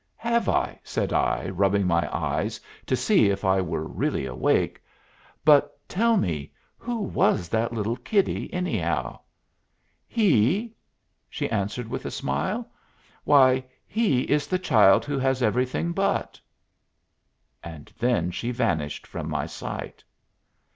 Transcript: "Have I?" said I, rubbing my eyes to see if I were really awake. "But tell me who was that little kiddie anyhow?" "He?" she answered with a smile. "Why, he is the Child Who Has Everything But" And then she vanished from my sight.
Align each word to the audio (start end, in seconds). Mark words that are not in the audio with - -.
"Have 0.17 0.49
I?" 0.49 0.79
said 0.83 1.13
I, 1.13 1.49
rubbing 1.49 1.85
my 1.85 2.09
eyes 2.11 2.59
to 2.87 2.95
see 2.95 3.29
if 3.29 3.45
I 3.45 3.61
were 3.61 3.85
really 3.87 4.25
awake. 4.25 4.81
"But 5.45 5.77
tell 5.87 6.17
me 6.17 6.51
who 6.75 7.01
was 7.01 7.49
that 7.49 7.71
little 7.71 7.97
kiddie 7.97 8.51
anyhow?" 8.51 9.19
"He?" 10.07 10.73
she 11.29 11.51
answered 11.51 11.87
with 11.87 12.07
a 12.07 12.09
smile. 12.09 12.67
"Why, 13.25 13.63
he 13.85 14.21
is 14.21 14.47
the 14.47 14.57
Child 14.57 15.05
Who 15.05 15.19
Has 15.19 15.43
Everything 15.43 15.91
But" 15.91 16.41
And 17.63 17.93
then 17.99 18.31
she 18.31 18.49
vanished 18.49 19.05
from 19.05 19.29
my 19.29 19.45
sight. 19.45 20.03